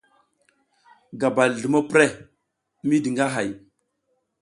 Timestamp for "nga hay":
3.13-3.49